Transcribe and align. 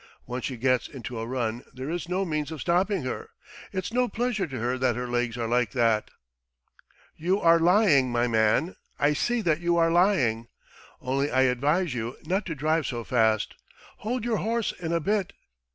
Once 0.25 0.45
she 0.45 0.57
gets 0.57 0.87
into 0.87 1.19
a 1.19 1.27
run 1.27 1.63
there 1.75 1.91
is 1.91 2.09
no 2.09 2.25
means 2.25 2.49
of 2.51 2.59
stopping 2.59 3.03
her. 3.03 3.29
It's 3.71 3.93
no 3.93 4.07
pleasure 4.09 4.47
to 4.47 4.57
her 4.57 4.79
that 4.79 4.95
her 4.95 5.07
legs 5.07 5.37
are 5.37 5.47
like 5.47 5.73
that." 5.73 6.09
"You 7.15 7.39
are 7.39 7.59
lying, 7.59 8.11
my 8.11 8.27
man, 8.27 8.77
I 8.97 9.13
see 9.13 9.41
that 9.41 9.59
you 9.59 9.77
are 9.77 9.91
lying. 9.91 10.47
Only 11.01 11.29
I 11.29 11.43
advise 11.43 11.93
you 11.93 12.17
not 12.25 12.47
to 12.47 12.55
drive 12.55 12.87
so 12.87 13.03
fast. 13.03 13.53
Hold 13.97 14.25
your 14.25 14.37
horse 14.37 14.71
in 14.71 14.91
a 14.91 14.99
bit.... 14.99 15.33